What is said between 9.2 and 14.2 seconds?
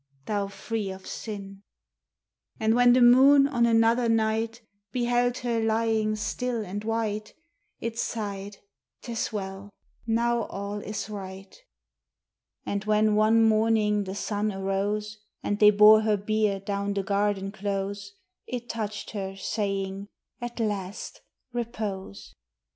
well! now all is right." And when one morning the